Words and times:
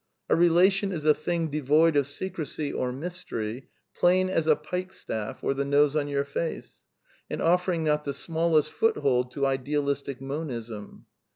A 0.29 0.35
relation 0.35 0.91
is"a 0.91 1.13
thing 1.13 1.49
devoid 1.51 1.95
of 1.95 2.07
secrecy 2.07 2.73
or 2.73 2.91
mystery, 2.91 3.67
plain 3.95 4.29
as 4.29 4.47
a 4.47 4.55
pike 4.55 4.91
staff 4.93 5.43
or 5.43 5.53
the 5.53 5.63
nose 5.63 5.95
on 5.95 6.07
your 6.07 6.23
face, 6.25 6.85
and 7.29 7.39
offering 7.39 7.83
not 7.83 8.03
the 8.03 8.13
smallest 8.15 8.71
foothold 8.71 9.29
to 9.33 9.45
Ideal 9.45 9.83
istic 9.85 10.19
Monism. 10.19 11.05